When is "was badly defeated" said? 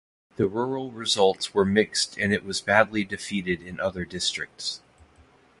2.43-3.61